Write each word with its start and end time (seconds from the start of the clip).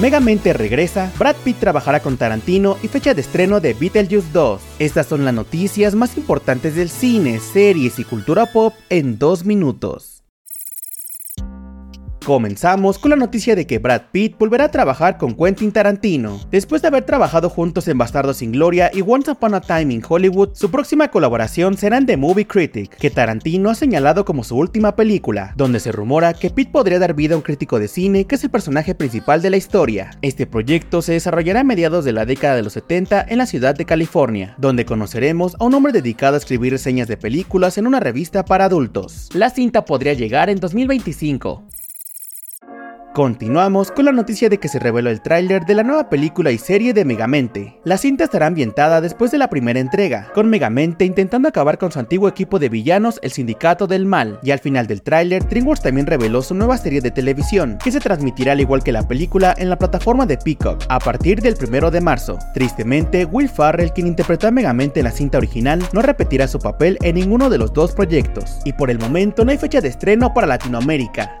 Megamente 0.00 0.52
regresa, 0.52 1.10
Brad 1.18 1.34
Pitt 1.42 1.58
trabajará 1.58 1.98
con 1.98 2.16
Tarantino 2.16 2.76
y 2.84 2.88
fecha 2.88 3.14
de 3.14 3.20
estreno 3.20 3.58
de 3.58 3.74
Beetlejuice 3.74 4.28
2. 4.32 4.60
Estas 4.78 5.06
son 5.06 5.24
las 5.24 5.34
noticias 5.34 5.96
más 5.96 6.16
importantes 6.16 6.76
del 6.76 6.88
cine, 6.88 7.40
series 7.40 7.98
y 7.98 8.04
cultura 8.04 8.46
pop 8.46 8.74
en 8.90 9.18
dos 9.18 9.44
minutos. 9.44 10.17
Comenzamos 12.28 12.98
con 12.98 13.08
la 13.08 13.16
noticia 13.16 13.56
de 13.56 13.66
que 13.66 13.78
Brad 13.78 14.02
Pitt 14.12 14.36
volverá 14.38 14.64
a 14.64 14.70
trabajar 14.70 15.16
con 15.16 15.34
Quentin 15.34 15.72
Tarantino. 15.72 16.38
Después 16.50 16.82
de 16.82 16.88
haber 16.88 17.06
trabajado 17.06 17.48
juntos 17.48 17.88
en 17.88 17.96
Bastardo 17.96 18.34
sin 18.34 18.52
Gloria 18.52 18.90
y 18.92 19.00
Once 19.00 19.30
Upon 19.30 19.54
a 19.54 19.62
Time 19.62 19.94
in 19.94 20.02
Hollywood, 20.06 20.50
su 20.52 20.70
próxima 20.70 21.08
colaboración 21.08 21.78
será 21.78 21.96
en 21.96 22.04
The 22.04 22.18
Movie 22.18 22.46
Critic, 22.46 22.94
que 22.98 23.08
Tarantino 23.08 23.70
ha 23.70 23.74
señalado 23.74 24.26
como 24.26 24.44
su 24.44 24.58
última 24.58 24.94
película, 24.94 25.54
donde 25.56 25.80
se 25.80 25.90
rumora 25.90 26.34
que 26.34 26.50
Pitt 26.50 26.70
podría 26.70 26.98
dar 26.98 27.14
vida 27.14 27.32
a 27.32 27.38
un 27.38 27.42
crítico 27.42 27.78
de 27.78 27.88
cine 27.88 28.26
que 28.26 28.34
es 28.34 28.44
el 28.44 28.50
personaje 28.50 28.94
principal 28.94 29.40
de 29.40 29.48
la 29.48 29.56
historia. 29.56 30.10
Este 30.20 30.46
proyecto 30.46 31.00
se 31.00 31.14
desarrollará 31.14 31.60
a 31.60 31.64
mediados 31.64 32.04
de 32.04 32.12
la 32.12 32.26
década 32.26 32.56
de 32.56 32.62
los 32.62 32.74
70 32.74 33.24
en 33.26 33.38
la 33.38 33.46
ciudad 33.46 33.74
de 33.74 33.86
California, 33.86 34.54
donde 34.58 34.84
conoceremos 34.84 35.56
a 35.58 35.64
un 35.64 35.72
hombre 35.72 35.94
dedicado 35.94 36.34
a 36.34 36.38
escribir 36.40 36.74
reseñas 36.74 37.08
de 37.08 37.16
películas 37.16 37.78
en 37.78 37.86
una 37.86 38.00
revista 38.00 38.44
para 38.44 38.66
adultos. 38.66 39.30
La 39.32 39.48
cinta 39.48 39.86
podría 39.86 40.12
llegar 40.12 40.50
en 40.50 40.60
2025. 40.60 41.67
Continuamos 43.14 43.90
con 43.90 44.04
la 44.04 44.12
noticia 44.12 44.48
de 44.48 44.58
que 44.58 44.68
se 44.68 44.78
reveló 44.78 45.10
el 45.10 45.22
tráiler 45.22 45.64
de 45.64 45.74
la 45.74 45.82
nueva 45.82 46.08
película 46.08 46.52
y 46.52 46.58
serie 46.58 46.92
de 46.92 47.04
Megamente. 47.04 47.80
La 47.82 47.96
cinta 47.96 48.24
estará 48.24 48.46
ambientada 48.46 49.00
después 49.00 49.32
de 49.32 49.38
la 49.38 49.50
primera 49.50 49.80
entrega, 49.80 50.30
con 50.34 50.48
Megamente 50.48 51.04
intentando 51.04 51.48
acabar 51.48 51.78
con 51.78 51.90
su 51.90 51.98
antiguo 51.98 52.28
equipo 52.28 52.60
de 52.60 52.68
villanos, 52.68 53.18
el 53.22 53.32
Sindicato 53.32 53.88
del 53.88 54.06
Mal, 54.06 54.38
y 54.42 54.52
al 54.52 54.60
final 54.60 54.86
del 54.86 55.02
tráiler, 55.02 55.48
DreamWorks 55.48 55.82
también 55.82 56.06
reveló 56.06 56.42
su 56.42 56.54
nueva 56.54 56.76
serie 56.76 57.00
de 57.00 57.10
televisión, 57.10 57.78
que 57.82 57.90
se 57.90 57.98
transmitirá 57.98 58.52
al 58.52 58.60
igual 58.60 58.84
que 58.84 58.92
la 58.92 59.08
película 59.08 59.54
en 59.58 59.70
la 59.70 59.78
plataforma 59.78 60.24
de 60.24 60.36
Peacock, 60.36 60.84
a 60.88 61.00
partir 61.00 61.40
del 61.40 61.56
1 61.60 61.90
de 61.90 62.00
marzo. 62.00 62.38
Tristemente, 62.54 63.24
Will 63.24 63.48
Farrell, 63.48 63.92
quien 63.92 64.06
interpretó 64.06 64.46
a 64.46 64.52
Megamente 64.52 65.00
en 65.00 65.04
la 65.04 65.10
cinta 65.10 65.38
original, 65.38 65.82
no 65.92 66.02
repetirá 66.02 66.46
su 66.46 66.60
papel 66.60 66.98
en 67.02 67.16
ninguno 67.16 67.50
de 67.50 67.58
los 67.58 67.72
dos 67.72 67.92
proyectos, 67.92 68.60
y 68.64 68.74
por 68.74 68.90
el 68.90 68.98
momento 69.00 69.44
no 69.44 69.50
hay 69.50 69.58
fecha 69.58 69.80
de 69.80 69.88
estreno 69.88 70.32
para 70.32 70.46
Latinoamérica. 70.46 71.36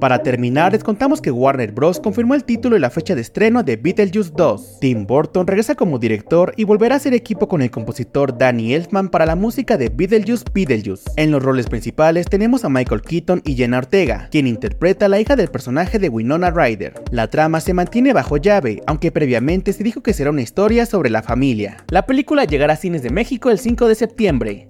Para 0.00 0.22
terminar, 0.22 0.72
les 0.72 0.82
contamos 0.82 1.20
que 1.20 1.30
Warner 1.30 1.72
Bros. 1.72 2.00
confirmó 2.00 2.34
el 2.34 2.44
título 2.44 2.76
y 2.76 2.80
la 2.80 2.88
fecha 2.88 3.14
de 3.14 3.20
estreno 3.20 3.62
de 3.62 3.76
Beetlejuice 3.76 4.32
2. 4.34 4.78
Tim 4.80 5.06
Burton 5.06 5.46
regresa 5.46 5.74
como 5.74 5.98
director 5.98 6.54
y 6.56 6.64
volverá 6.64 6.96
a 6.96 6.98
ser 6.98 7.12
equipo 7.12 7.48
con 7.48 7.60
el 7.60 7.70
compositor 7.70 8.38
Danny 8.38 8.72
Elfman 8.72 9.10
para 9.10 9.26
la 9.26 9.36
música 9.36 9.76
de 9.76 9.90
Beetlejuice 9.90 10.44
Beetlejuice. 10.54 11.10
En 11.16 11.30
los 11.30 11.42
roles 11.42 11.66
principales 11.66 12.26
tenemos 12.26 12.64
a 12.64 12.70
Michael 12.70 13.02
Keaton 13.02 13.42
y 13.44 13.56
Jenna 13.56 13.78
Ortega, 13.78 14.28
quien 14.30 14.46
interpreta 14.46 15.06
a 15.06 15.08
la 15.08 15.20
hija 15.20 15.36
del 15.36 15.48
personaje 15.48 15.98
de 15.98 16.08
Winona 16.08 16.50
Ryder. 16.50 16.94
La 17.10 17.28
trama 17.28 17.60
se 17.60 17.74
mantiene 17.74 18.14
bajo 18.14 18.38
llave, 18.38 18.82
aunque 18.86 19.12
previamente 19.12 19.74
se 19.74 19.84
dijo 19.84 20.02
que 20.02 20.14
será 20.14 20.30
una 20.30 20.42
historia 20.42 20.86
sobre 20.86 21.10
la 21.10 21.22
familia. 21.22 21.84
La 21.90 22.06
película 22.06 22.44
llegará 22.44 22.72
a 22.72 22.76
cines 22.76 23.02
de 23.02 23.10
México 23.10 23.50
el 23.50 23.58
5 23.58 23.86
de 23.86 23.94
septiembre. 23.94 24.69